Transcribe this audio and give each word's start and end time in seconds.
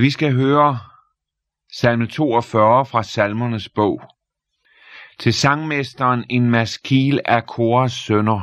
Vi 0.00 0.10
skal 0.10 0.32
høre 0.32 0.78
salme 1.72 2.06
42 2.06 2.86
fra 2.86 3.02
salmernes 3.02 3.68
bog. 3.68 4.02
Til 5.18 5.34
sangmesteren 5.34 6.24
en 6.30 6.50
maskil 6.50 7.20
af 7.24 7.46
Koras 7.46 7.92
sønner. 7.92 8.40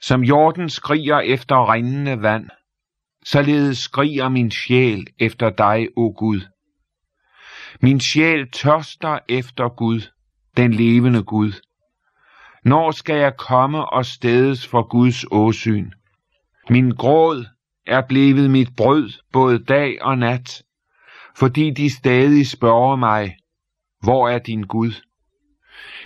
Som 0.00 0.24
jorden 0.24 0.70
skriger 0.70 1.20
efter 1.20 1.72
rindende 1.72 2.22
vand, 2.22 2.50
således 3.24 3.78
skriger 3.78 4.28
min 4.28 4.50
sjæl 4.50 5.06
efter 5.18 5.50
dig, 5.50 5.88
o 5.96 6.14
Gud. 6.16 6.40
Min 7.80 8.00
sjæl 8.00 8.50
tørster 8.50 9.18
efter 9.28 9.68
Gud, 9.68 10.00
den 10.56 10.72
levende 10.72 11.22
Gud. 11.22 11.52
Når 12.64 12.90
skal 12.90 13.16
jeg 13.16 13.36
komme 13.36 13.84
og 13.84 14.06
stedes 14.06 14.68
for 14.68 14.82
Guds 14.88 15.24
åsyn? 15.30 15.90
Min 16.70 16.90
gråd 16.90 17.46
er 17.86 18.02
blevet 18.08 18.50
mit 18.50 18.76
brød 18.76 19.10
både 19.32 19.58
dag 19.58 20.02
og 20.02 20.18
nat, 20.18 20.62
fordi 21.36 21.70
de 21.70 21.90
stadig 21.90 22.46
spørger 22.46 22.96
mig, 22.96 23.36
hvor 24.02 24.28
er 24.28 24.38
din 24.38 24.62
Gud? 24.62 24.92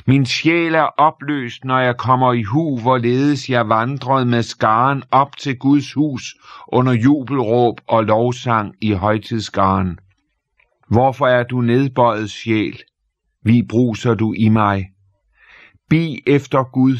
Min 0.06 0.26
sjæl 0.26 0.74
er 0.74 0.82
opløst, 0.98 1.64
når 1.64 1.78
jeg 1.78 1.96
kommer 1.96 2.32
i 2.32 2.42
hu, 2.42 2.80
hvorledes 2.80 3.50
jeg 3.50 3.68
vandrede 3.68 4.26
med 4.26 4.42
skaren 4.42 5.02
op 5.10 5.36
til 5.36 5.58
Guds 5.58 5.92
hus 5.92 6.34
under 6.68 6.92
jubelråb 6.92 7.80
og 7.88 8.04
lovsang 8.04 8.74
i 8.80 8.92
højtidsskaren. 8.92 9.98
Hvorfor 10.88 11.26
er 11.26 11.42
du 11.42 11.60
nedbøjet 11.60 12.30
sjæl? 12.30 12.80
Vi 13.44 13.62
bruser 13.68 14.14
du 14.14 14.32
i 14.32 14.48
mig. 14.48 14.86
Bi 15.90 16.22
efter 16.26 16.64
Gud, 16.72 16.98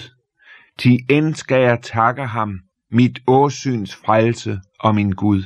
til 0.79 0.99
end 1.11 1.35
skal 1.35 1.61
jeg 1.61 1.83
takke 1.83 2.27
ham, 2.27 2.61
mit 2.97 3.19
åsyns 3.27 3.95
frelse 3.95 4.61
og 4.81 4.95
min 4.95 5.11
Gud. 5.11 5.43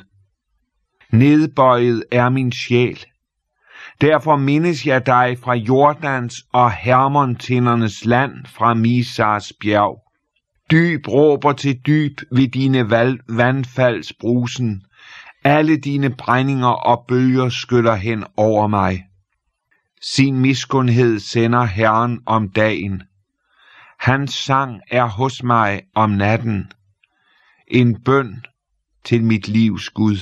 Nedbøjet 1.13 2.05
er 2.13 2.29
min 2.29 2.53
sjæl. 2.53 3.05
Derfor 4.01 4.37
mindes 4.37 4.87
jeg 4.87 5.07
dig 5.07 5.39
fra 5.43 5.55
Jordans 5.55 6.35
og 6.53 6.73
Hermontindernes 6.73 8.05
land 8.05 8.47
fra 8.47 8.75
Misars 8.75 9.53
bjerg. 9.61 10.03
Dyb 10.71 11.09
råber 11.09 11.53
til 11.53 11.81
dyb 11.87 12.21
ved 12.33 12.49
dine 12.49 12.91
vandfalds 13.29 14.13
brusen. 14.13 14.83
Alle 15.45 15.77
dine 15.77 16.11
brændinger 16.11 16.69
og 16.91 17.05
bølger 17.09 17.49
skyller 17.49 17.95
hen 17.95 18.25
over 18.37 18.67
mig. 18.67 19.05
Sin 20.03 20.41
miskundhed 20.41 21.19
sender 21.19 21.65
Herren 21.65 22.21
om 22.27 22.49
dagen. 22.49 23.03
Hans 24.01 24.35
sang 24.35 24.81
er 24.91 25.05
hos 25.05 25.43
mig 25.43 25.83
om 25.95 26.11
natten. 26.11 26.73
En 27.73 28.03
bøn 28.03 28.45
til 29.05 29.25
mit 29.25 29.49
livs 29.49 29.91
Gud. 29.91 30.17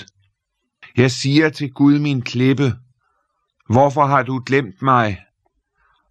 Jeg 0.96 1.10
siger 1.10 1.48
til 1.48 1.72
Gud 1.72 1.98
min 1.98 2.22
klippe, 2.22 2.72
hvorfor 3.68 4.06
har 4.06 4.22
du 4.22 4.42
glemt 4.46 4.82
mig? 4.82 5.18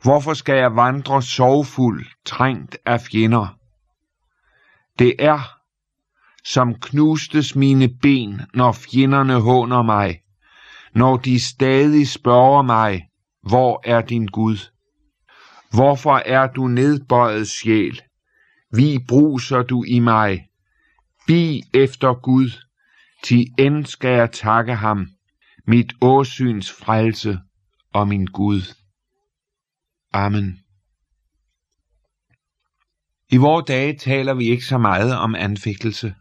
Hvorfor 0.02 0.34
skal 0.34 0.58
jeg 0.58 0.76
vandre 0.76 1.22
sorgfuld, 1.22 2.06
trængt 2.26 2.78
af 2.86 3.02
fjender? 3.02 3.58
Det 5.00 5.16
er, 5.20 5.40
som 6.46 6.76
knustes 6.80 7.56
mine 7.56 7.90
ben, 8.02 8.42
når 8.54 8.72
fjenderne 8.72 9.42
håner 9.42 9.82
mig, 9.82 10.22
når 10.96 11.18
de 11.18 11.40
stadig 11.40 12.08
spørger 12.08 12.62
mig, 12.62 13.08
hvor 13.50 13.82
er 13.86 14.02
din 14.02 14.26
Gud? 14.26 14.58
Hvorfor 15.72 16.22
er 16.26 16.48
du 16.48 16.68
nedbøjet 16.68 17.48
sjæl? 17.48 18.02
Vi 18.74 19.00
bruser 19.08 19.64
du 19.64 19.84
i 19.84 20.00
mig. 20.00 20.47
Bi 21.28 21.64
efter 21.74 22.14
Gud, 22.22 22.50
til 23.24 23.48
end 23.60 23.86
skal 23.86 24.10
jeg 24.10 24.32
takke 24.32 24.76
ham, 24.76 25.08
mit 25.68 25.94
åsyns 26.02 26.72
frelse 26.72 27.40
og 27.94 28.08
min 28.08 28.26
Gud. 28.26 28.62
Amen. 30.14 30.60
I 33.30 33.38
vore 33.38 33.64
dage 33.68 33.98
taler 33.98 34.34
vi 34.34 34.46
ikke 34.46 34.66
så 34.66 34.78
meget 34.78 35.18
om 35.18 35.36
anfægtelse. 35.36 36.16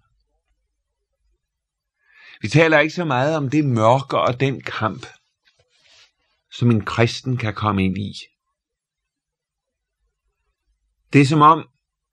Vi 2.40 2.48
taler 2.48 2.78
ikke 2.78 2.94
så 2.94 3.04
meget 3.04 3.36
om 3.36 3.50
det 3.50 3.64
mørke 3.64 4.18
og 4.18 4.40
den 4.40 4.60
kamp, 4.60 5.06
som 6.52 6.70
en 6.70 6.84
kristen 6.84 7.36
kan 7.36 7.54
komme 7.54 7.84
ind 7.84 7.98
i. 7.98 8.12
Det 11.12 11.20
er 11.20 11.26
som 11.26 11.40
om, 11.40 11.68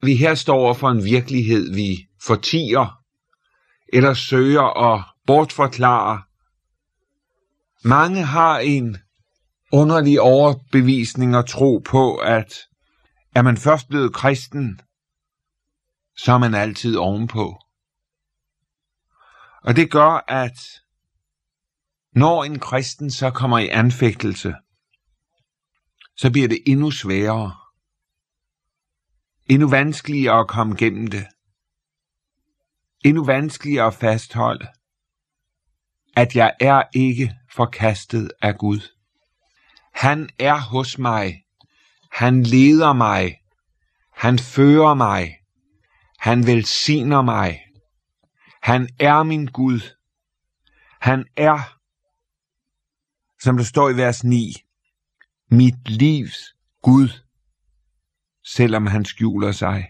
vi 0.05 0.15
her 0.15 0.35
står 0.35 0.55
over 0.55 0.73
for 0.73 0.89
en 0.89 1.03
virkelighed, 1.03 1.73
vi 1.73 2.07
fortiger 2.25 3.03
eller 3.93 4.13
søger 4.13 4.93
at 4.93 5.03
bortforklare. 5.27 6.21
Mange 7.83 8.23
har 8.23 8.59
en 8.59 8.97
underlig 9.71 10.21
overbevisning 10.21 11.37
og 11.37 11.47
tro 11.47 11.81
på, 11.85 12.15
at 12.15 12.53
er 13.35 13.41
man 13.41 13.57
først 13.57 13.87
blevet 13.87 14.13
kristen, 14.13 14.79
så 16.17 16.33
er 16.33 16.37
man 16.37 16.53
altid 16.53 16.95
ovenpå. 16.95 17.57
Og 19.63 19.75
det 19.75 19.91
gør, 19.91 20.25
at 20.27 20.57
når 22.15 22.43
en 22.43 22.59
kristen 22.59 23.11
så 23.11 23.31
kommer 23.31 23.59
i 23.59 23.67
anfægtelse, 23.67 24.55
så 26.17 26.31
bliver 26.31 26.47
det 26.47 26.59
endnu 26.67 26.91
sværere, 26.91 27.62
endnu 29.47 29.69
vanskeligere 29.69 30.39
at 30.39 30.47
komme 30.47 30.75
gennem 30.75 31.07
det, 31.07 31.27
endnu 33.05 33.25
vanskeligere 33.25 33.87
at 33.87 33.93
fastholde, 33.93 34.67
at 36.15 36.35
jeg 36.35 36.53
er 36.59 36.83
ikke 36.95 37.35
forkastet 37.51 38.31
af 38.41 38.57
Gud. 38.57 38.79
Han 39.93 40.29
er 40.39 40.59
hos 40.59 40.97
mig, 40.97 41.43
han 42.11 42.43
leder 42.43 42.93
mig, 42.93 43.41
han 44.13 44.39
fører 44.39 44.93
mig, 44.93 45.37
han 46.19 46.47
velsigner 46.47 47.21
mig, 47.21 47.59
han 48.61 48.89
er 48.99 49.23
min 49.23 49.45
Gud, 49.45 49.79
han 51.01 51.25
er 51.37 51.73
som 53.43 53.57
der 53.57 53.63
står 53.63 53.89
i 53.89 53.97
vers 53.97 54.23
9, 54.23 54.53
mit 55.51 55.89
livs 55.89 56.55
Gud, 56.81 57.09
selvom 58.45 58.87
han 58.87 59.05
skjuler 59.05 59.51
sig. 59.51 59.87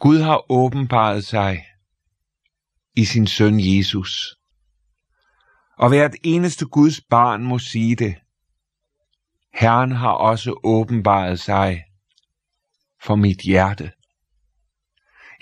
Gud 0.00 0.20
har 0.20 0.50
åbenbaret 0.52 1.24
sig 1.24 1.64
i 2.96 3.04
sin 3.04 3.26
søn 3.26 3.60
Jesus. 3.60 4.36
Og 5.78 5.88
hvert 5.88 6.14
eneste 6.22 6.66
Guds 6.66 7.00
barn 7.00 7.42
må 7.42 7.58
sige 7.58 7.96
det. 7.96 8.16
Herren 9.54 9.92
har 9.92 10.12
også 10.12 10.60
åbenbaret 10.64 11.40
sig 11.40 11.84
for 13.02 13.16
mit 13.16 13.40
hjerte. 13.40 13.92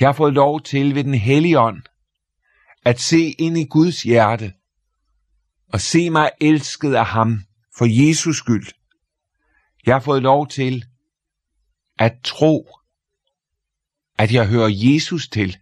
Jeg 0.01 0.09
har 0.09 0.13
fået 0.13 0.33
lov 0.33 0.63
til 0.63 0.95
ved 0.95 1.05
den 1.05 1.15
hellige 1.15 1.61
ånd 1.61 1.83
at 2.85 3.01
se 3.01 3.31
ind 3.39 3.59
i 3.59 3.65
Guds 3.65 4.03
hjerte 4.03 4.53
og 5.73 5.81
se 5.81 6.11
mig 6.11 6.31
elsket 6.41 6.95
af 6.95 7.07
ham 7.07 7.41
for 7.79 8.07
Jesus 8.07 8.37
skyld. 8.37 8.67
Jeg 9.87 9.95
har 9.95 10.01
fået 10.01 10.23
lov 10.23 10.49
til 10.49 10.85
at 11.99 12.21
tro, 12.25 12.71
at 14.19 14.33
jeg 14.33 14.49
hører 14.49 14.69
Jesus 14.69 15.29
til, 15.29 15.57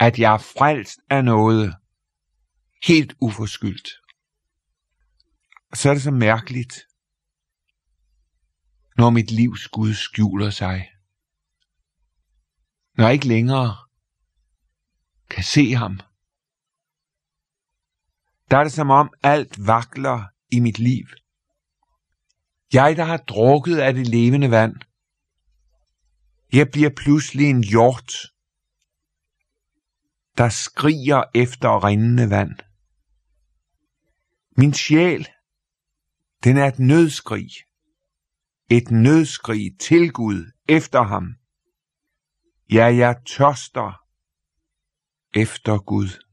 at 0.00 0.18
jeg 0.18 0.34
er 0.34 0.38
frelst 0.38 0.98
af 1.10 1.24
noget, 1.24 1.74
helt 2.86 3.14
uforskyldt. 3.20 3.88
Så 5.74 5.90
er 5.90 5.94
det 5.94 6.02
så 6.02 6.10
mærkeligt, 6.10 6.74
når 8.96 9.10
mit 9.10 9.30
livs 9.30 9.68
Gud 9.68 9.94
skjuler 9.94 10.50
sig. 10.50 10.90
Når 12.96 13.04
jeg 13.04 13.12
ikke 13.12 13.28
længere 13.28 13.76
kan 15.30 15.44
se 15.44 15.74
ham, 15.74 16.00
der 18.50 18.56
er 18.56 18.62
det 18.62 18.72
som 18.72 18.90
om 18.90 19.14
alt 19.22 19.66
vakler 19.66 20.24
i 20.52 20.60
mit 20.60 20.78
liv. 20.78 21.06
Jeg, 22.72 22.96
der 22.96 23.04
har 23.04 23.16
drukket 23.16 23.78
af 23.78 23.94
det 23.94 24.06
levende 24.06 24.50
vand, 24.50 24.74
jeg 26.52 26.68
bliver 26.72 26.90
pludselig 26.96 27.50
en 27.50 27.64
hjort, 27.64 28.12
der 30.38 30.48
skriger 30.48 31.22
efter 31.34 31.84
rindende 31.84 32.30
vand. 32.30 32.54
Min 34.56 34.74
sjæl, 34.74 35.28
den 36.44 36.56
er 36.56 36.66
et 36.66 36.78
nødskrig. 36.78 37.50
Et 38.70 38.90
nødskrig 38.90 39.78
til 39.80 40.12
Gud, 40.12 40.52
efter 40.68 41.02
ham. 41.02 41.34
Ja, 42.72 42.84
jeg 42.84 43.16
tørster 43.26 44.04
efter 45.34 45.78
Gud. 45.78 46.27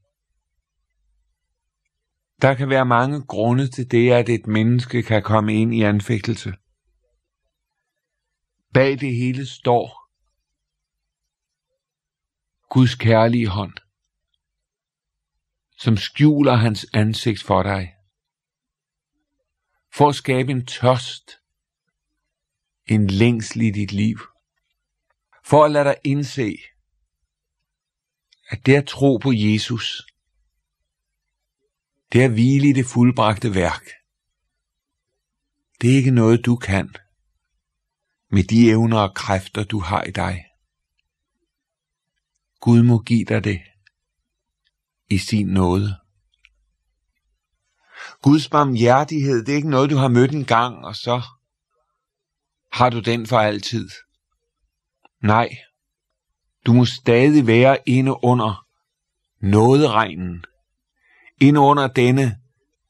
Der 2.42 2.54
kan 2.54 2.70
være 2.70 2.86
mange 2.86 3.22
grunde 3.26 3.68
til 3.70 3.90
det, 3.90 4.12
at 4.12 4.28
et 4.28 4.46
menneske 4.46 5.02
kan 5.02 5.22
komme 5.22 5.54
ind 5.54 5.74
i 5.74 5.82
anfægtelse. 5.82 6.52
Bag 8.74 9.00
det 9.00 9.14
hele 9.14 9.46
står 9.46 10.06
Guds 12.70 12.94
kærlige 12.94 13.48
hånd. 13.48 13.72
som 15.78 15.96
skjuler 15.96 16.54
hans 16.54 16.86
ansigt 16.92 17.42
for 17.42 17.62
dig. 17.62 17.94
For 19.94 20.08
at 20.08 20.14
skabe 20.14 20.52
en 20.52 20.66
tørst, 20.66 21.30
en 22.86 23.06
længsel 23.06 23.62
i 23.62 23.70
dit 23.70 23.92
liv. 23.92 24.18
For 25.44 25.64
at 25.64 25.70
lade 25.70 25.84
dig 25.84 25.96
indse, 26.04 26.58
at 28.48 28.66
det 28.66 28.74
at 28.74 28.86
tro 28.86 29.16
på 29.16 29.32
Jesus, 29.32 30.06
det 32.12 32.24
er 32.24 32.28
hvile 32.28 32.68
i 32.68 32.72
det 32.72 32.86
fuldbragte 32.86 33.54
værk. 33.54 33.84
Det 35.80 35.92
er 35.92 35.96
ikke 35.96 36.10
noget, 36.10 36.46
du 36.46 36.56
kan 36.56 36.94
med 38.30 38.44
de 38.44 38.70
evner 38.70 38.98
og 38.98 39.14
kræfter, 39.14 39.64
du 39.64 39.80
har 39.80 40.02
i 40.02 40.10
dig. 40.10 40.44
Gud 42.60 42.82
må 42.82 42.98
give 42.98 43.24
dig 43.24 43.44
det 43.44 43.60
i 45.10 45.18
sin 45.18 45.46
nåde. 45.46 45.96
Guds 48.22 48.48
barmhjertighed, 48.48 49.44
det 49.44 49.52
er 49.52 49.56
ikke 49.56 49.70
noget, 49.70 49.90
du 49.90 49.96
har 49.96 50.08
mødt 50.08 50.32
en 50.32 50.44
gang, 50.44 50.84
og 50.84 50.96
så 50.96 51.22
har 52.72 52.90
du 52.90 53.00
den 53.00 53.26
for 53.26 53.38
altid. 53.38 53.88
Nej, 55.22 55.48
du 56.66 56.72
må 56.72 56.84
stadig 56.84 57.46
være 57.46 57.78
inde 57.86 58.24
under 58.24 58.66
nåderegnen, 59.40 60.44
ind 61.40 61.58
under 61.58 61.86
denne 61.86 62.40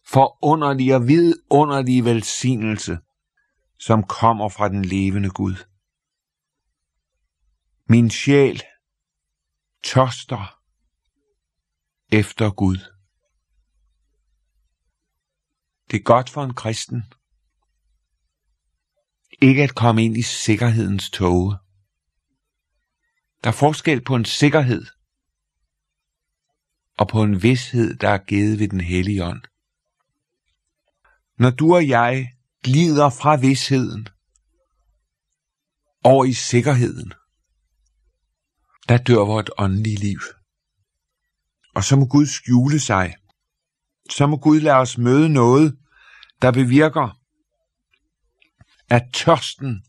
forunderlige 0.06 0.94
og 0.94 1.06
vidunderlige 1.08 2.04
velsignelse, 2.04 2.98
som 3.78 4.02
kommer 4.02 4.48
fra 4.48 4.69
den 4.69 4.84
levende 4.84 5.31
Gud. 5.31 5.56
Min 7.88 8.10
sjæl 8.10 8.62
tørster 9.84 10.60
efter 12.12 12.50
Gud. 12.50 12.76
Det 15.90 15.96
er 15.96 16.02
godt 16.02 16.31
for 16.31 16.44
en 16.44 16.54
kristen 16.54 17.02
ikke 19.42 19.62
at 19.62 19.75
komme 19.75 20.04
ind 20.04 20.16
i 20.16 20.22
sikkerhedens 20.22 21.10
tåge. 21.10 21.56
Der 23.44 23.50
er 23.50 23.54
forskel 23.54 24.04
på 24.04 24.14
en 24.14 24.25
sikkerhed 24.25 24.87
og 26.98 27.08
på 27.08 27.22
en 27.22 27.43
vidshed, 27.43 27.96
der 27.96 28.08
er 28.08 28.19
givet 28.19 28.58
ved 28.58 28.69
den 28.69 28.81
hellige 28.81 29.25
ånd. 29.25 29.43
Når 31.38 31.50
du 31.50 31.75
og 31.75 31.88
jeg 31.88 32.32
glider 32.62 33.10
fra 33.10 33.37
vidsheden 33.37 34.08
over 36.04 36.25
i 36.25 36.32
sikkerheden, 36.32 37.12
der 38.88 38.98
dør 38.98 39.25
vort 39.25 39.50
åndelige 39.58 39.96
liv. 39.96 40.20
Og 41.75 41.84
så 41.84 41.96
må 41.96 42.06
Gud 42.06 42.26
skjule 42.26 42.81
sig. 42.81 43.14
Så 44.10 44.26
må 44.26 44.37
Gud 44.37 44.60
lade 44.60 44.76
os 44.76 44.99
møde 44.99 45.28
noget, 45.28 45.78
der 46.42 46.52
bevirker, 46.52 47.20
at 48.88 49.02
tørsten 49.14 49.84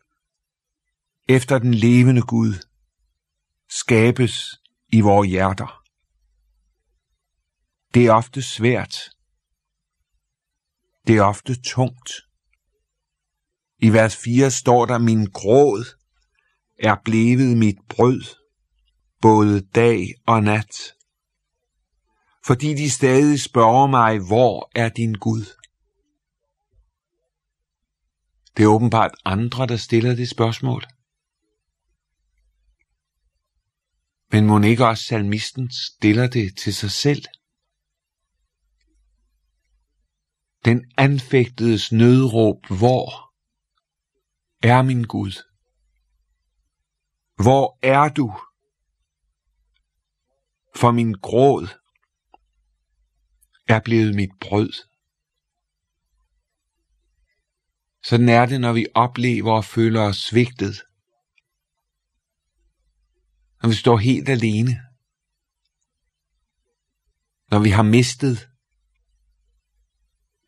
efter 1.30 1.60
den 1.60 1.74
levende 1.74 2.21
Gud 2.21 2.53
skabes 3.69 4.62
i 4.89 5.01
vores 5.01 5.30
hjerter. 5.30 5.87
Det 7.97 8.05
er 8.05 8.13
ofte 8.13 8.41
svært. 8.41 8.95
Det 11.07 11.17
er 11.17 11.23
ofte 11.23 11.61
tungt. 11.61 12.11
I 13.79 13.89
vers 13.94 14.15
4 14.15 14.51
står 14.51 14.85
der, 14.85 14.97
min 14.97 15.25
gråd 15.25 15.85
er 16.79 16.95
blevet 17.05 17.57
mit 17.57 17.77
brød, 17.89 18.21
både 19.21 19.61
dag 19.61 19.99
og 20.27 20.44
nat. 20.44 20.75
Fordi 22.45 22.73
de 22.73 22.89
stadig 22.89 23.41
spørger 23.41 23.88
mig, 23.88 24.19
hvor 24.27 24.71
er 24.75 24.89
din 24.89 25.13
Gud? 25.13 25.45
Det 28.57 28.63
er 28.63 28.67
åbenbart 28.67 29.11
andre, 29.25 29.67
der 29.67 29.77
stiller 29.77 30.15
det 30.15 30.29
spørgsmål. 30.29 30.83
Men 34.31 34.45
må 34.45 34.61
ikke 34.61 34.85
også 34.85 35.03
salmisten 35.03 35.71
stiller 35.71 36.27
det 36.27 36.57
til 36.57 36.75
sig 36.75 36.91
selv? 36.91 37.23
Den 40.67 40.91
anfægtedes 40.97 41.91
nødråb, 41.91 42.65
hvor 42.65 43.33
er 44.63 44.81
min 44.81 45.03
Gud? 45.03 45.31
Hvor 47.35 47.79
er 47.83 48.09
du? 48.09 48.39
For 50.75 50.91
min 50.91 51.13
gråd 51.13 51.67
er 53.67 53.79
blevet 53.79 54.15
mit 54.15 54.29
brød. 54.41 54.73
Sådan 58.03 58.29
er 58.29 58.45
det, 58.45 58.61
når 58.61 58.73
vi 58.73 58.87
oplever 58.95 59.51
og 59.51 59.65
føler 59.65 60.01
os 60.01 60.17
svigtet. 60.17 60.75
Når 63.61 63.69
vi 63.69 63.75
står 63.75 63.97
helt 63.97 64.29
alene. 64.29 64.81
Når 67.51 67.59
vi 67.59 67.69
har 67.69 67.83
mistet. 67.83 68.49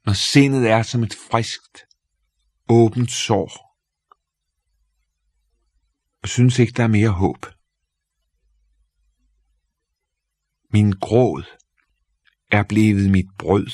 Når 0.10 0.14
sindet 0.14 0.70
er 0.70 0.84
som 0.84 1.04
et 1.04 1.14
friskt, 1.14 1.88
åbent 2.70 3.12
sår. 3.12 3.52
Og 6.24 6.30
synes 6.30 6.60
ikke, 6.60 6.74
der 6.74 6.84
er 6.84 6.88
mere 6.88 7.10
håb. 7.10 7.46
Min 10.74 10.92
gråd 10.92 11.44
er 12.52 12.64
blevet 12.64 13.12
mit 13.12 13.30
brød. 13.40 13.68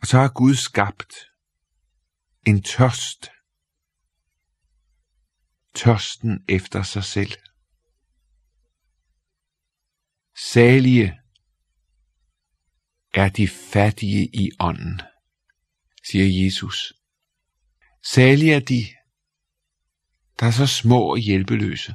Og 0.00 0.06
så 0.06 0.16
har 0.18 0.32
Gud 0.32 0.54
skabt 0.54 1.12
en 2.46 2.62
tørst. 2.62 3.30
Tørsten 5.74 6.44
efter 6.48 6.82
sig 6.82 7.04
selv. 7.04 7.32
Salige 10.36 11.19
er 13.14 13.28
de 13.28 13.48
fattige 13.48 14.30
i 14.32 14.50
ånden, 14.60 15.00
siger 16.04 16.44
Jesus. 16.44 16.92
Salige 18.02 18.54
er 18.54 18.60
de, 18.60 18.86
der 20.40 20.46
er 20.46 20.50
så 20.50 20.66
små 20.66 21.10
og 21.10 21.18
hjælpeløse, 21.18 21.94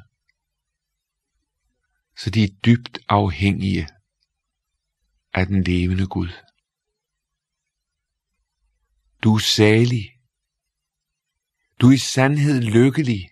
så 2.18 2.30
de 2.30 2.44
er 2.44 2.48
dybt 2.64 2.98
afhængige 3.08 3.88
af 5.32 5.46
den 5.46 5.62
levende 5.62 6.06
Gud. 6.06 6.28
Du 9.22 9.34
er 9.34 9.38
salig. 9.38 10.12
Du 11.80 11.88
er 11.88 11.92
i 11.92 11.98
sandhed 11.98 12.62
lykkelig. 12.62 13.30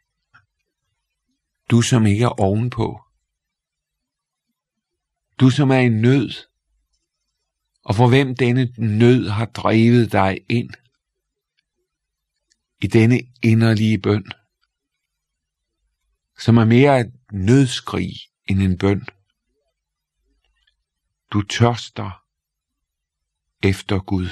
Du 1.71 1.83
som 1.83 2.07
ikke 2.07 2.25
er 2.25 2.41
ovenpå. 2.41 3.01
Du 5.41 5.51
som 5.51 5.71
er 5.71 5.79
i 5.79 5.89
nød, 5.89 6.31
og 7.85 7.95
for 7.95 8.09
hvem 8.09 8.37
denne 8.37 8.73
nød 8.79 9.29
har 9.29 9.47
drevet 9.47 10.13
dig 10.13 10.39
ind 10.49 10.71
i 12.83 12.87
denne 12.87 13.21
inderlige 13.43 13.99
bøn, 13.99 14.25
som 16.39 16.57
er 16.57 16.65
mere 16.65 17.01
et 17.01 17.13
nødskrig 17.33 18.13
end 18.47 18.63
en 18.63 18.79
bøn. 18.79 19.07
Du 21.33 21.43
tørster 21.43 22.25
efter 23.63 23.99
Gud. 23.99 24.29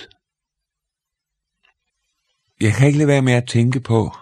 Jeg 2.60 2.74
kan 2.74 2.86
ikke 2.86 2.98
lade 2.98 3.08
være 3.08 3.22
med 3.22 3.32
at 3.32 3.48
tænke 3.48 3.80
på, 3.80 4.16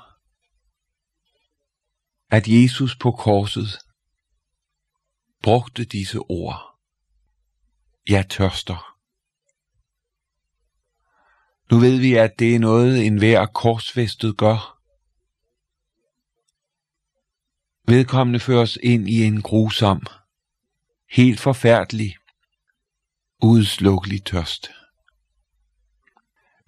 at 2.31 2.49
Jesus 2.49 2.97
på 2.97 3.11
korset 3.11 3.79
brugte 5.43 5.85
disse 5.85 6.19
ord. 6.19 6.81
Jeg 8.09 8.31
tørster. 8.31 9.00
Nu 11.71 11.79
ved 11.79 11.99
vi, 12.01 12.15
at 12.15 12.39
det 12.39 12.55
er 12.55 12.59
noget, 12.59 13.07
en 13.07 13.19
hver 13.19 13.47
korsfæstet 13.47 14.37
gør. 14.37 14.79
Vedkommende 17.87 18.41
føres 18.41 18.79
ind 18.83 19.09
i 19.09 19.25
en 19.25 19.43
grusom, 19.43 20.07
helt 21.11 21.41
forfærdelig, 21.41 22.17
udslukkelig 23.43 24.25
tørst. 24.25 24.71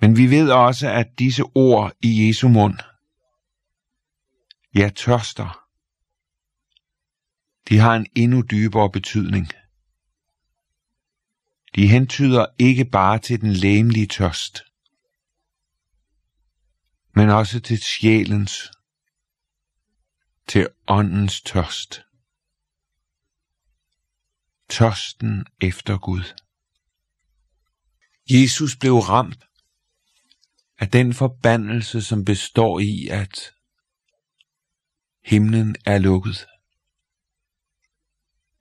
Men 0.00 0.16
vi 0.16 0.30
ved 0.30 0.50
også, 0.50 0.88
at 0.88 1.18
disse 1.18 1.42
ord 1.54 1.92
i 2.00 2.28
Jesu 2.28 2.48
mund, 2.48 2.78
jeg 4.74 4.94
tørster, 4.94 5.66
de 7.68 7.78
har 7.78 7.96
en 7.96 8.06
endnu 8.14 8.42
dybere 8.50 8.90
betydning. 8.90 9.48
De 11.74 11.88
hentyder 11.88 12.46
ikke 12.58 12.84
bare 12.84 13.18
til 13.18 13.40
den 13.40 13.52
læmelige 13.52 14.06
tørst, 14.06 14.71
men 17.14 17.30
også 17.30 17.60
til 17.60 17.82
sjælens, 17.82 18.70
til 20.48 20.68
åndens 20.88 21.40
tørst. 21.40 22.02
tørsten 24.68 25.46
efter 25.60 25.98
Gud. 25.98 26.24
Jesus 28.30 28.76
blev 28.76 28.92
ramt 28.94 29.44
af 30.78 30.90
den 30.90 31.14
forbandelse, 31.14 32.02
som 32.02 32.24
består 32.24 32.80
i, 32.80 33.08
at 33.08 33.54
himlen 35.24 35.76
er 35.86 35.98
lukket. 35.98 36.46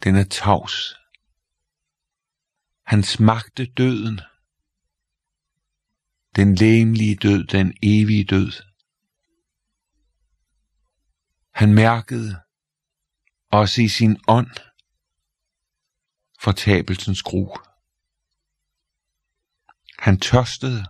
Den 0.03 0.15
er 0.15 0.24
tavs. 0.24 0.96
Han 2.84 3.03
smagte 3.03 3.65
døden. 3.65 4.22
Den 6.36 6.56
lægemlige 6.56 7.16
død, 7.16 7.48
den 7.48 7.74
evige 7.84 8.26
død. 8.26 8.52
Han 11.54 11.74
mærkede 11.74 12.42
også 13.52 13.82
i 13.82 13.88
sin 13.88 14.18
ånd 14.28 14.52
fortabelsens 16.40 17.24
gru. 17.24 17.56
Han 20.00 20.20
tørstede 20.20 20.86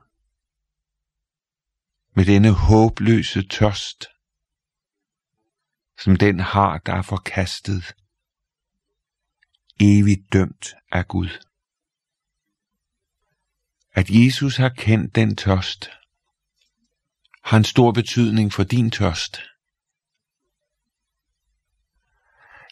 med 2.16 2.26
denne 2.26 2.52
håbløse 2.52 3.48
tørst, 3.48 4.06
som 6.04 6.16
den 6.16 6.40
har, 6.40 6.78
der 6.78 6.94
er 6.94 7.02
forkastet, 7.02 7.96
evigt 9.80 10.34
dømt 10.34 10.74
af 10.92 11.08
Gud. 11.08 11.51
At 13.94 14.10
Jesus 14.10 14.58
har 14.58 14.70
kendt 14.70 15.16
den 15.16 15.36
tørst, 15.36 15.90
har 17.44 17.58
en 17.58 17.64
stor 17.64 17.92
betydning 17.92 18.54
for 18.54 18.64
din 18.64 18.92
tørst. 18.92 19.42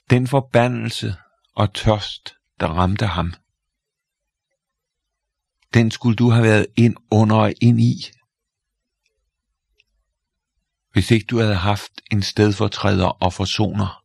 Den 0.10 0.28
forbandelse 0.28 1.16
og 1.56 1.74
tørst, 1.74 2.36
der 2.60 2.68
ramte 2.68 3.06
ham, 3.06 3.34
den 5.74 5.92
skulle 5.92 6.16
du 6.16 6.30
have 6.30 6.44
været 6.44 6.68
ind 6.76 6.96
under 7.12 7.36
og 7.36 7.54
ind 7.62 7.82
i, 7.82 8.12
hvis 10.92 11.12
ikke 11.12 11.26
du 11.26 11.38
havde 11.38 11.56
haft 11.56 11.92
en 12.12 12.22
stedfortræder 12.22 13.08
og 13.08 13.34
forsoner, 13.34 14.04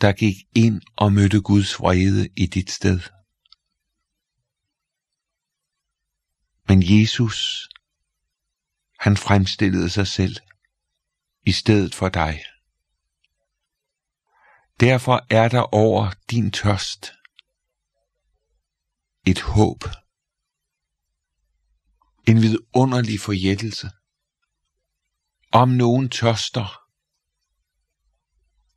der 0.00 0.12
gik 0.12 0.34
ind 0.54 0.82
og 0.96 1.12
mødte 1.12 1.40
Guds 1.40 1.80
vrede 1.80 2.28
i 2.36 2.46
dit 2.46 2.70
sted. 2.70 3.00
Men 6.68 6.82
Jesus, 6.82 7.68
han 8.98 9.16
fremstillede 9.16 9.90
sig 9.90 10.06
selv 10.06 10.36
i 11.46 11.52
stedet 11.52 11.94
for 11.94 12.08
dig. 12.08 12.44
Derfor 14.80 15.26
er 15.30 15.48
der 15.48 15.74
over 15.74 16.12
din 16.30 16.50
tørst 16.50 17.12
et 19.26 19.40
håb. 19.40 19.84
En 22.26 22.42
vidunderlig 22.42 23.20
forjættelse. 23.20 23.90
Om 25.52 25.68
nogen 25.68 26.08
tørster, 26.08 26.84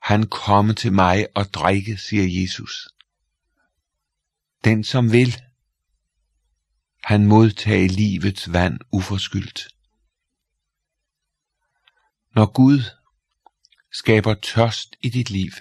han 0.01 0.27
komme 0.29 0.73
til 0.73 0.93
mig 0.93 1.27
og 1.35 1.45
drikke, 1.45 1.97
siger 1.97 2.41
Jesus. 2.41 2.87
Den 4.63 4.83
som 4.83 5.11
vil, 5.11 5.41
han 7.03 7.25
modtage 7.25 7.87
livets 7.87 8.53
vand 8.53 8.79
uforskyldt. 8.91 9.67
Når 12.35 12.51
Gud 12.51 12.79
skaber 13.91 14.33
tørst 14.33 14.95
i 15.01 15.09
dit 15.09 15.29
liv, 15.29 15.51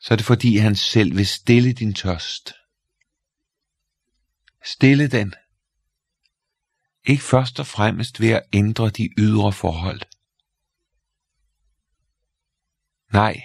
så 0.00 0.14
er 0.14 0.16
det 0.16 0.26
fordi 0.26 0.56
han 0.56 0.76
selv 0.76 1.16
vil 1.16 1.26
stille 1.26 1.72
din 1.72 1.94
tørst. 1.94 2.52
Stille 4.64 5.08
den. 5.08 5.34
Ikke 7.04 7.22
først 7.22 7.60
og 7.60 7.66
fremmest 7.66 8.20
ved 8.20 8.30
at 8.30 8.42
ændre 8.52 8.90
de 8.90 9.08
ydre 9.18 9.52
forhold. 9.52 10.00
Nej, 13.12 13.42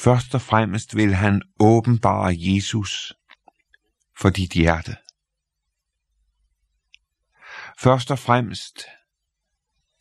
først 0.00 0.34
og 0.34 0.40
fremmest 0.40 0.96
vil 0.96 1.14
han 1.14 1.42
åbenbare 1.60 2.34
Jesus 2.38 3.12
for 4.20 4.30
dit 4.30 4.52
hjerte. 4.52 4.96
Først 7.78 8.10
og 8.10 8.18
fremmest 8.18 8.84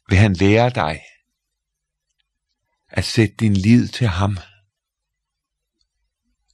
vil 0.09 0.17
han 0.17 0.33
lære 0.33 0.69
dig 0.69 1.01
at 2.87 3.05
sætte 3.05 3.35
din 3.35 3.53
lid 3.53 3.87
til 3.87 4.07
ham– 4.07 4.37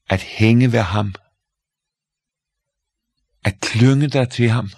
at 0.10 0.22
hænge 0.22 0.72
ved 0.72 0.82
ham, 0.82 1.16
at 3.44 3.60
klynge 3.62 4.08
dig 4.08 4.30
til 4.30 4.50
ham, 4.50 4.70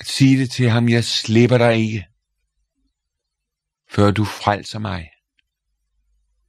at 0.00 0.06
sige 0.06 0.40
det 0.40 0.50
til 0.50 0.70
ham, 0.70 0.88
jeg 0.88 1.04
slipper 1.04 1.58
dig 1.58 1.76
ikke, 1.76 2.06
før 3.90 4.10
du 4.10 4.24
frelser 4.24 4.78
mig, 4.78 5.10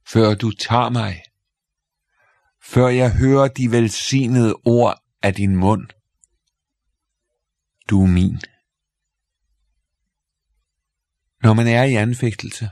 før 0.06 0.34
du 0.34 0.50
tager 0.50 0.88
mig, 0.88 1.22
før 2.66 2.88
jeg 2.88 3.16
hører 3.16 3.48
de 3.48 3.70
velsignede 3.70 4.54
ord 4.64 5.02
af 5.22 5.34
din 5.34 5.56
mund. 5.56 5.88
Du 7.90 8.02
er 8.02 8.06
min. 8.06 8.40
Når 11.42 11.54
man 11.54 11.66
er 11.66 11.82
i 11.82 11.94
anfægtelse, 11.94 12.70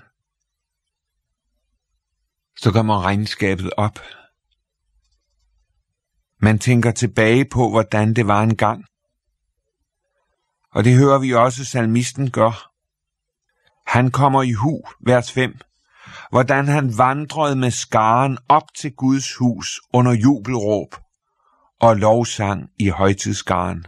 så 2.56 2.72
kommer 2.72 3.02
regnskabet 3.02 3.70
op. 3.76 3.98
Man 6.40 6.58
tænker 6.58 6.90
tilbage 6.90 7.44
på, 7.44 7.70
hvordan 7.70 8.14
det 8.14 8.26
var 8.26 8.42
engang. 8.42 8.84
Og 10.70 10.84
det 10.84 10.96
hører 10.96 11.18
vi 11.18 11.34
også 11.34 11.64
salmisten 11.64 12.30
gør. 12.30 12.72
Han 13.86 14.10
kommer 14.10 14.42
i 14.42 14.52
hu, 14.52 14.82
vers 15.00 15.32
5, 15.32 15.58
hvordan 16.30 16.68
han 16.68 16.98
vandrede 16.98 17.56
med 17.56 17.70
skaren 17.70 18.38
op 18.48 18.74
til 18.78 18.92
Guds 18.92 19.34
hus 19.34 19.80
under 19.92 20.12
jubelråb 20.12 20.96
og 21.80 21.96
lovsang 21.96 22.68
i 22.78 22.88
højtidsskaren. 22.88 23.86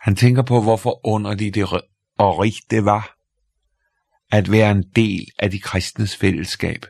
Han 0.00 0.16
tænker 0.16 0.42
på, 0.42 0.62
hvorfor 0.62 1.06
underligt 1.06 1.54
det 1.54 1.72
og 2.18 2.38
rigt 2.38 2.70
det 2.70 2.84
var, 2.84 3.16
at 4.32 4.50
være 4.50 4.70
en 4.70 4.84
del 4.96 5.26
af 5.38 5.50
de 5.50 5.60
kristnes 5.60 6.16
fællesskab. 6.16 6.86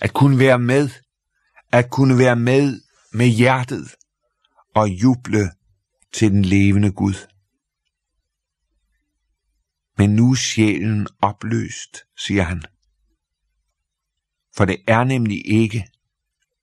At 0.00 0.12
kunne 0.12 0.38
være 0.38 0.58
med, 0.58 0.90
at 1.72 1.90
kunne 1.90 2.18
være 2.18 2.36
med 2.36 2.80
med 3.12 3.26
hjertet 3.26 3.94
og 4.74 4.88
juble 4.88 5.50
til 6.12 6.30
den 6.30 6.44
levende 6.44 6.92
Gud. 6.92 7.14
Men 9.98 10.10
nu 10.10 10.30
er 10.30 10.34
sjælen 10.34 11.06
opløst, 11.22 11.98
siger 12.16 12.42
han. 12.42 12.62
For 14.56 14.64
det 14.64 14.76
er 14.86 15.04
nemlig 15.04 15.46
ikke 15.46 15.88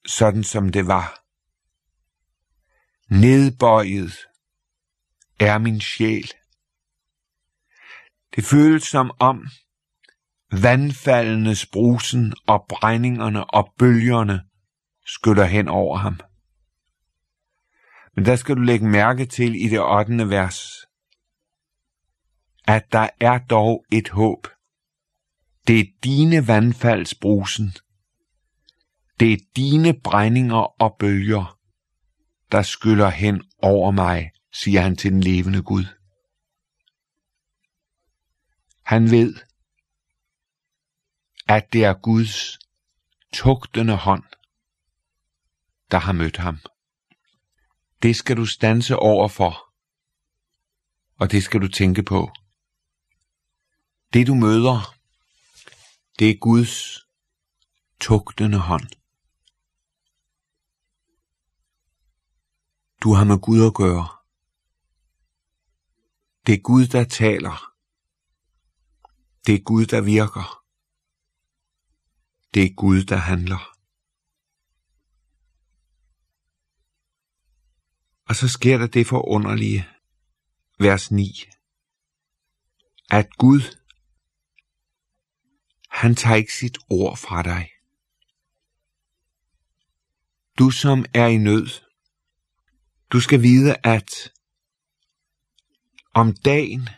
sådan, 0.05 0.43
som 0.43 0.69
det 0.69 0.87
var. 0.87 1.21
Nedbøjet 3.09 4.13
er 5.39 5.57
min 5.57 5.81
sjæl. 5.81 6.31
Det 8.35 8.43
føles 8.43 8.83
som 8.83 9.11
om, 9.19 9.47
Vandfaldenes 10.51 11.65
brusen 11.65 12.33
og 12.47 12.65
brændingerne 12.69 13.45
og 13.45 13.73
bølgerne 13.79 14.41
skyller 15.05 15.45
hen 15.45 15.67
over 15.67 15.97
ham. 15.97 16.19
Men 18.15 18.25
der 18.25 18.35
skal 18.35 18.55
du 18.55 18.61
lægge 18.61 18.87
mærke 18.87 19.25
til 19.25 19.65
i 19.65 19.69
det 19.69 19.79
8. 19.79 20.29
vers, 20.29 20.84
at 22.67 22.91
der 22.91 23.09
er 23.19 23.37
dog 23.37 23.85
et 23.91 24.09
håb. 24.09 24.47
Det 25.67 25.79
er 25.79 25.85
dine 26.03 26.47
vandfaldsbrusen. 26.47 27.73
Det 29.19 29.33
er 29.33 29.37
dine 29.55 29.93
brændinger 29.93 30.81
og 30.81 30.95
bølger, 30.99 31.59
der 32.51 32.61
skyller 32.61 33.09
hen 33.09 33.43
over 33.61 33.91
mig, 33.91 34.31
siger 34.53 34.81
han 34.81 34.95
til 34.95 35.11
den 35.11 35.21
levende 35.21 35.61
Gud. 35.63 35.85
Han 38.81 39.11
ved, 39.11 39.35
at 41.47 41.73
det 41.73 41.83
er 41.85 41.93
Guds 41.93 42.59
tugtende 43.33 43.95
hånd, 43.95 44.23
der 45.91 45.97
har 45.97 46.11
mødt 46.11 46.37
ham. 46.37 46.59
Det 48.03 48.15
skal 48.15 48.37
du 48.37 48.45
stanse 48.45 48.95
over 48.95 49.27
for, 49.27 49.73
og 51.19 51.31
det 51.31 51.43
skal 51.43 51.61
du 51.61 51.67
tænke 51.67 52.03
på. 52.03 52.31
Det 54.15 54.27
du 54.27 54.33
møder, 54.33 54.95
det 56.19 56.29
er 56.29 56.37
Guds 56.37 57.05
tugtende 57.99 58.57
hånd. 58.57 58.89
Du 63.03 63.13
har 63.13 63.23
med 63.23 63.39
Gud 63.39 63.65
at 63.65 63.73
gøre. 63.73 64.07
Det 66.47 66.53
er 66.53 66.61
Gud, 66.61 66.87
der 66.87 67.03
taler. 67.03 67.73
Det 69.47 69.55
er 69.55 69.63
Gud, 69.63 69.85
der 69.85 70.01
virker. 70.01 70.63
det 72.53 72.63
er 72.63 72.73
Gud, 72.73 73.03
der 73.03 73.15
handler. 73.15 73.77
Og 78.29 78.35
så 78.35 78.47
sker 78.47 78.77
der 78.77 78.87
det 78.87 79.07
forunderlige, 79.07 79.87
vers 80.79 81.11
9, 81.11 81.43
at 83.11 83.37
Gud, 83.37 83.84
han 85.95 86.15
tager 86.15 86.35
ikke 86.35 86.53
sit 86.53 86.77
ord 86.89 87.17
fra 87.17 87.43
dig. 87.43 87.69
Du 90.59 90.71
som 90.71 91.05
er 91.13 91.27
i 91.27 91.37
nød, 91.37 91.67
du 93.11 93.21
skal 93.21 93.41
vide, 93.41 93.75
at 93.83 94.33
om 96.13 96.35
dagen 96.35 96.89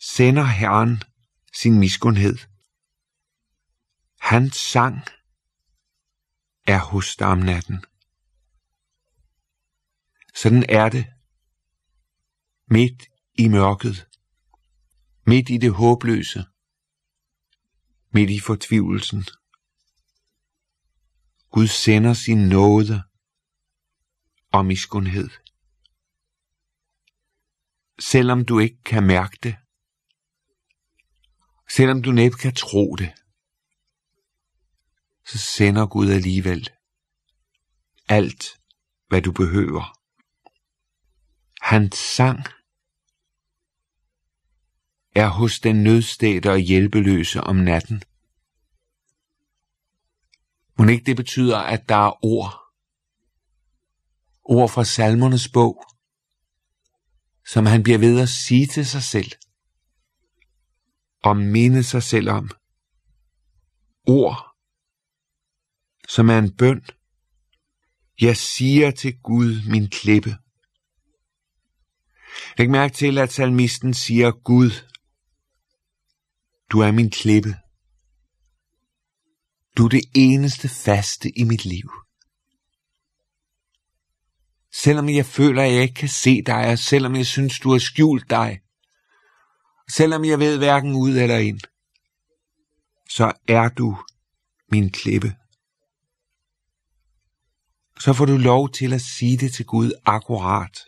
sender 0.00 0.42
Herren 0.42 1.02
sin 1.54 1.78
miskundhed. 1.78 2.36
Hans 4.20 4.56
sang 4.56 4.98
er 6.66 6.78
hos 6.78 7.16
dig 7.16 7.26
om 7.26 7.38
natten. 7.38 7.84
Sådan 10.34 10.64
er 10.68 10.88
det. 10.88 11.06
Midt 12.66 13.08
i 13.34 13.48
mørket. 13.48 14.08
Midt 15.26 15.50
i 15.50 15.58
det 15.58 15.72
håbløse. 15.72 16.44
Midt 18.14 18.30
i 18.30 18.40
fortvivlelsen. 18.40 19.24
Gud 21.50 21.66
sender 21.66 22.14
sin 22.14 22.38
nåde 22.38 23.02
og 24.52 24.66
miskundhed. 24.66 25.30
Selvom 27.98 28.44
du 28.44 28.58
ikke 28.58 28.82
kan 28.84 29.06
mærke 29.06 29.38
det. 29.42 29.56
Selvom 31.70 32.02
du 32.02 32.12
næppe 32.12 32.38
kan 32.38 32.54
tro 32.54 32.96
det. 32.96 33.12
Så 35.26 35.38
sender 35.38 35.86
Gud 35.86 36.10
alligevel 36.10 36.68
alt, 38.08 38.60
hvad 39.08 39.22
du 39.22 39.32
behøver. 39.32 39.98
Han 41.60 41.92
sang 41.92 42.44
er 45.14 45.28
hos 45.28 45.60
den 45.60 45.82
nødstede 45.82 46.50
og 46.50 46.58
hjælpeløse 46.58 47.40
om 47.40 47.56
natten. 47.56 48.02
Må 50.78 50.88
ikke 50.88 51.04
det 51.04 51.16
betyder, 51.16 51.58
at 51.58 51.88
der 51.88 52.06
er 52.06 52.24
ord. 52.24 52.58
Ord 54.44 54.68
fra 54.68 54.84
salmernes 54.84 55.48
bog, 55.48 55.84
som 57.46 57.66
han 57.66 57.82
bliver 57.82 57.98
ved 57.98 58.20
at 58.20 58.28
sige 58.28 58.66
til 58.66 58.86
sig 58.86 59.02
selv. 59.02 59.32
Og 61.22 61.36
minde 61.36 61.82
sig 61.82 62.02
selv 62.02 62.30
om. 62.30 62.50
Ord, 64.06 64.56
som 66.08 66.30
er 66.30 66.38
en 66.38 66.56
bøn. 66.56 66.82
Jeg 68.20 68.36
siger 68.36 68.90
til 68.90 69.18
Gud, 69.18 69.70
min 69.70 69.90
klippe. 69.90 70.36
Læg 72.58 72.70
mærke 72.70 72.94
til, 72.94 73.18
at 73.18 73.32
salmisten 73.32 73.94
siger, 73.94 74.30
Gud, 74.30 74.70
du 76.72 76.80
er 76.80 76.92
min 76.92 77.10
klippe. 77.10 77.54
Du 79.76 79.84
er 79.84 79.88
det 79.88 80.04
eneste 80.14 80.68
faste 80.68 81.38
i 81.38 81.44
mit 81.44 81.64
liv. 81.64 81.90
Selvom 84.74 85.08
jeg 85.08 85.26
føler, 85.26 85.62
at 85.62 85.72
jeg 85.72 85.82
ikke 85.82 85.94
kan 85.94 86.08
se 86.08 86.42
dig, 86.42 86.66
og 86.72 86.78
selvom 86.78 87.16
jeg 87.16 87.26
synes, 87.26 87.58
du 87.58 87.70
har 87.72 87.78
skjult 87.78 88.30
dig, 88.30 88.60
selvom 89.90 90.24
jeg 90.24 90.38
ved 90.38 90.58
hverken 90.58 90.92
ud 90.94 91.10
eller 91.10 91.38
ind, 91.38 91.60
så 93.10 93.32
er 93.48 93.68
du 93.68 93.98
min 94.70 94.90
klippe. 94.90 95.36
Så 98.00 98.12
får 98.12 98.24
du 98.24 98.36
lov 98.36 98.70
til 98.70 98.92
at 98.92 99.00
sige 99.00 99.38
det 99.38 99.54
til 99.54 99.66
Gud 99.66 99.92
akkurat, 100.04 100.78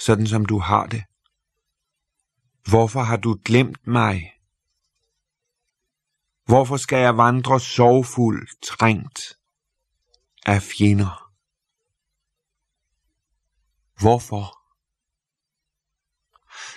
sådan 0.00 0.26
som 0.26 0.46
du 0.46 0.58
har 0.58 0.86
det. 0.86 1.04
Hvorfor 2.70 3.02
har 3.02 3.16
du 3.16 3.40
glemt 3.44 3.86
mig? 3.86 4.39
Hvorfor 6.44 6.76
skal 6.76 6.98
jeg 6.98 7.16
vandre 7.16 7.60
sorgfuld, 7.60 8.48
trængt 8.62 9.20
af 10.46 10.62
fjender? 10.62 11.32
Hvorfor? 14.00 14.60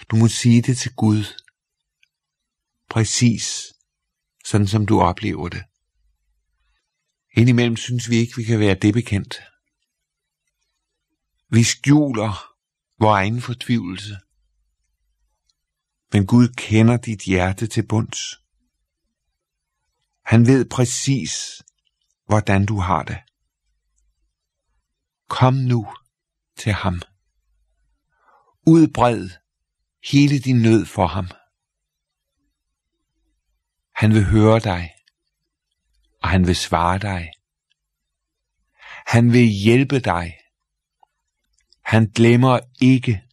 Du 0.09 0.15
må 0.15 0.27
sige 0.27 0.61
det 0.61 0.77
til 0.77 0.95
Gud, 0.95 1.23
præcis 2.89 3.73
sådan 4.45 4.67
som 4.67 4.85
du 4.85 5.01
oplever 5.01 5.49
det. 5.49 5.63
Indimellem 7.37 7.77
synes 7.77 8.09
vi 8.09 8.15
ikke, 8.15 8.35
vi 8.35 8.43
kan 8.43 8.59
være 8.59 8.75
det 8.75 8.93
bekendt. 8.93 9.41
Vi 11.49 11.63
skjuler 11.63 12.55
vores 12.99 13.17
egen 13.17 13.41
fortvivlelse. 13.41 14.17
Men 16.13 16.25
Gud 16.25 16.47
kender 16.47 16.97
dit 16.97 17.21
hjerte 17.21 17.67
til 17.67 17.87
bunds. 17.87 18.42
Han 20.25 20.47
ved 20.47 20.69
præcis, 20.69 21.61
hvordan 22.25 22.65
du 22.65 22.79
har 22.79 23.03
det. 23.03 23.17
Kom 25.29 25.53
nu 25.53 25.93
til 26.57 26.71
ham. 26.71 27.01
Udbred 28.67 29.29
hele 30.11 30.39
din 30.39 30.61
nød 30.61 30.85
for 30.85 31.07
ham. 31.07 31.27
Han 33.95 34.13
vil 34.13 34.25
høre 34.25 34.59
dig, 34.59 34.93
og 36.21 36.29
han 36.29 36.47
vil 36.47 36.55
svare 36.55 36.99
dig. 36.99 37.31
Han 39.05 39.33
vil 39.33 39.47
hjælpe 39.47 39.99
dig. 39.99 40.37
Han 41.81 42.05
glemmer 42.05 42.59
ikke 42.81 43.23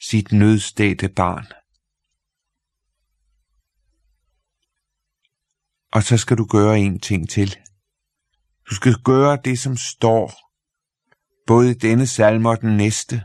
sit 0.00 0.32
nødstede 0.32 1.08
barn. 1.08 1.46
Og 5.92 6.02
så 6.02 6.16
skal 6.16 6.36
du 6.36 6.44
gøre 6.44 6.78
en 6.78 7.00
ting 7.00 7.30
til. 7.30 7.56
Du 8.70 8.74
skal 8.74 8.94
gøre 9.04 9.38
det, 9.44 9.58
som 9.58 9.76
står, 9.76 10.32
både 11.46 11.70
i 11.70 11.74
denne 11.74 12.06
salme 12.06 12.48
og 12.48 12.60
den 12.60 12.76
næste, 12.76 13.24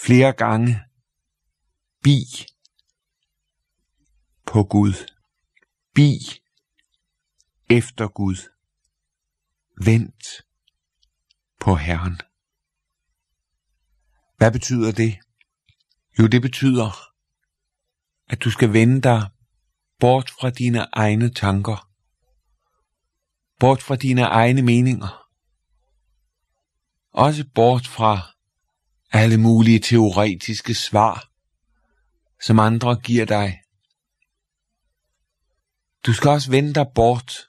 flere 0.00 0.32
gange. 0.32 0.80
Bi 2.02 2.24
på 4.46 4.64
Gud. 4.64 5.10
Bi 5.94 6.18
efter 7.70 8.08
Gud. 8.08 8.36
Vent 9.84 10.24
på 11.60 11.74
Herren. 11.74 12.20
Hvad 14.36 14.52
betyder 14.52 14.92
det? 14.92 15.18
Jo, 16.18 16.26
det 16.26 16.42
betyder, 16.42 16.90
at 18.28 18.44
du 18.44 18.50
skal 18.50 18.72
vende 18.72 19.00
dig 19.00 19.30
bort 20.00 20.30
fra 20.30 20.50
dine 20.50 20.86
egne 20.92 21.30
tanker, 21.30 21.88
bort 23.60 23.82
fra 23.82 23.96
dine 23.96 24.22
egne 24.22 24.62
meninger, 24.62 25.28
også 27.12 27.44
bort 27.54 27.86
fra 27.86 28.34
alle 29.12 29.38
mulige 29.38 29.78
teoretiske 29.78 30.74
svar, 30.74 31.30
som 32.42 32.58
andre 32.58 32.96
giver 32.96 33.24
dig. 33.24 33.60
Du 36.06 36.12
skal 36.12 36.30
også 36.30 36.50
vende 36.50 36.74
dig 36.74 36.86
bort 36.94 37.48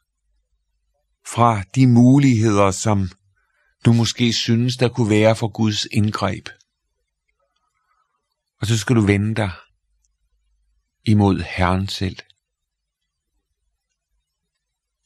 fra 1.28 1.64
de 1.76 1.88
muligheder, 1.88 2.72
som 2.72 3.10
du 3.86 3.94
måske 3.94 4.34
synes, 4.34 4.78
der 4.78 4.90
kunne 4.90 5.10
være 5.10 5.36
for 5.36 5.48
Guds 5.48 5.86
indgreb. 5.86 6.50
Og 8.62 8.68
så 8.68 8.78
skal 8.78 8.96
du 8.96 9.02
vende 9.02 9.36
dig 9.36 9.52
imod 11.06 11.44
Herren 11.44 11.88
selv. 11.88 12.18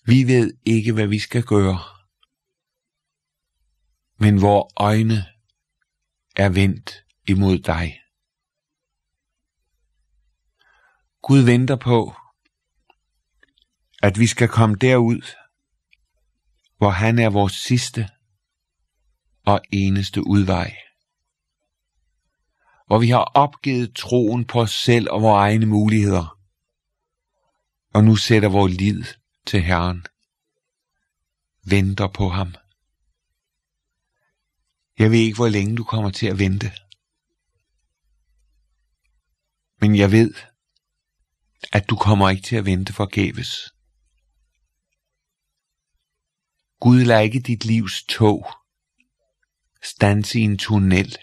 Vi 0.10 0.24
ved 0.28 0.54
ikke, 0.65 0.93
hvad 0.93 1.08
vi 1.08 1.19
skal 1.19 1.43
gøre, 1.43 1.80
men 4.17 4.41
vores 4.41 4.74
øjne 4.78 5.26
er 6.36 6.50
vendt 6.50 7.06
imod 7.28 7.60
dig. 7.60 8.02
Gud 11.22 11.39
venter 11.39 11.76
på, 11.76 12.13
at 14.04 14.19
vi 14.19 14.28
skal 14.28 14.48
komme 14.48 14.76
derud, 14.76 15.22
hvor 16.78 16.89
han 16.89 17.19
er 17.19 17.30
vores 17.30 17.54
sidste 17.54 18.10
og 19.45 19.62
eneste 19.72 20.28
udvej. 20.28 20.78
Hvor 22.88 23.00
vi 23.00 23.10
har 23.10 23.24
opgivet 23.24 23.95
troen 23.95 24.45
på 24.45 24.62
os 24.62 24.72
selv 24.72 25.08
og 25.12 25.22
vores 25.22 25.39
egne 25.39 25.65
muligheder, 25.65 26.39
og 27.93 28.04
nu 28.04 28.15
sætter 28.15 28.50
vores 28.50 28.74
lid 28.74 29.04
til 29.45 29.62
Herren. 29.62 30.06
Venter 31.63 32.08
på 32.08 32.30
ham. 32.30 32.56
Jeg 34.99 35.12
ved 35.12 35.19
ikke, 35.19 35.36
hvor 35.36 35.47
længe 35.47 35.75
du 35.75 35.84
kommer 35.84 36.12
til 36.12 36.28
at 36.28 36.39
vente. 36.39 36.71
Men 39.82 39.95
jeg 39.95 40.12
ved, 40.12 40.34
at 41.71 41.89
du 41.89 41.95
kommer 41.95 42.30
ikke 42.30 42.43
til 42.43 42.56
at 42.56 42.65
vente 42.65 42.93
forgæves. 42.93 43.73
Gud 46.80 47.04
lader 47.04 47.19
ikke 47.19 47.39
dit 47.39 47.65
livs 47.65 48.04
tog 48.04 48.60
stanse 49.82 50.39
i 50.39 50.41
en 50.41 50.58
tunnel, 50.58 51.17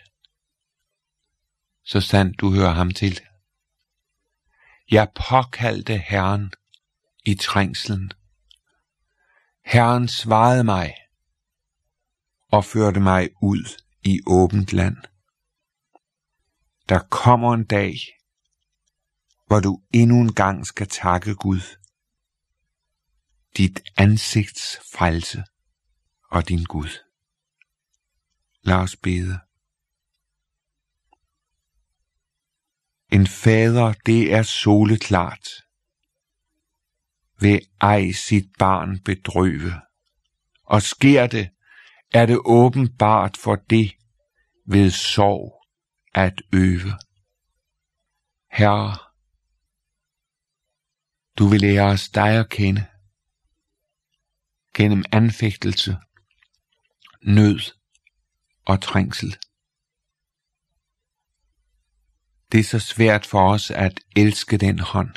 så 1.85 2.01
sandt 2.01 2.41
du 2.41 2.55
hører 2.55 2.73
ham 2.73 2.91
til. 2.91 3.21
Jeg 4.91 5.09
påkaldte 5.29 5.99
Herren 5.99 6.53
i 7.27 7.35
trængslen. 7.35 8.13
Herren 9.65 10.09
svarede 10.09 10.65
mig 10.65 10.95
og 12.53 12.65
førte 12.65 13.01
mig 13.01 13.31
ud 13.43 13.83
i 14.05 14.21
åbent 14.27 14.73
land. 14.73 14.97
Der 16.89 16.99
kommer 17.11 17.55
en 17.55 17.65
dag, 17.65 17.95
hvor 19.47 19.61
du 19.61 19.83
endnu 19.95 20.21
en 20.21 20.35
gang 20.35 20.67
skal 20.67 20.89
takke 20.89 21.35
Gud. 21.35 21.61
Dit 23.57 23.83
ansigts 23.97 24.79
frelse 24.93 25.45
og 26.31 26.49
din 26.49 26.65
Gud. 26.65 27.03
Lad 28.63 28.77
os 28.77 28.97
bede. 28.97 29.41
En 33.13 33.27
fader, 33.27 33.93
det 34.07 34.33
er 34.35 34.43
soleklart, 34.43 35.66
vil 37.41 37.61
ej 37.81 38.13
sit 38.13 38.47
barn 38.59 39.01
bedrøve, 39.01 39.73
og 40.65 40.83
sker 40.83 41.27
det, 41.27 41.51
er 42.15 42.27
det 42.27 42.39
åbenbart 42.45 43.37
for 43.37 43.55
det 43.55 43.93
ved 44.67 44.91
sorg 44.91 45.63
at 46.15 46.43
øve. 46.53 46.93
Herre, 48.51 48.99
du 51.39 51.49
vil 51.49 51.61
lære 51.61 51.83
os 51.83 52.09
dig 52.09 52.29
at 52.29 52.49
kende 52.49 52.87
gennem 54.75 55.05
anfægtelse, 55.13 55.97
nød 57.23 57.61
og 58.67 58.83
trængsel. 58.83 59.37
Det 62.53 62.61
er 62.61 62.65
så 62.65 62.79
svært 62.79 63.27
for 63.27 63.53
os 63.53 63.71
at 63.71 64.01
elske 64.17 64.57
den 64.57 64.79
hånd, 64.79 65.15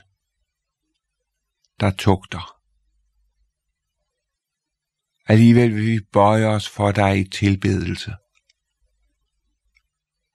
der 1.80 1.92
tugter. 1.92 2.60
Alligevel 5.26 5.76
vil 5.76 5.86
vi 5.86 6.00
bøje 6.00 6.46
os 6.46 6.70
for 6.70 6.92
dig 6.92 7.20
i 7.20 7.30
tilbedelse 7.30 8.16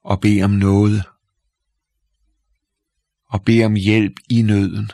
og 0.00 0.20
bede 0.20 0.42
om 0.42 0.50
noget 0.50 1.04
og 3.26 3.44
bede 3.44 3.64
om 3.64 3.74
hjælp 3.74 4.14
i 4.30 4.42
nøden. 4.42 4.90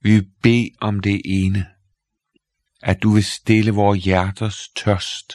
Vi 0.00 0.10
vil 0.10 0.30
bede 0.42 0.70
om 0.80 1.00
det 1.00 1.22
ene, 1.24 1.66
at 2.82 3.02
du 3.02 3.14
vil 3.14 3.24
stille 3.24 3.70
vores 3.70 4.04
hjerters 4.04 4.68
tørst 4.68 5.32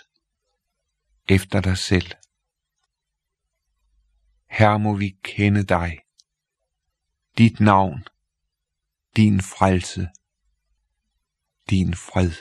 efter 1.29 1.61
dig 1.61 1.77
selv. 1.77 2.11
Her 4.49 4.77
må 4.77 4.95
vi 4.95 5.17
kende 5.23 5.63
dig, 5.63 5.99
dit 7.37 7.59
navn, 7.59 8.03
din 9.15 9.41
frelse, 9.41 10.09
din 11.69 11.93
fred. 11.93 12.33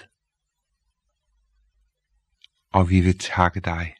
Og 2.73 2.91
vi 2.91 3.01
vil 3.01 3.19
takke 3.19 3.61
dig. 3.61 3.95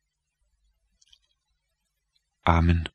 Amen. 2.45 2.87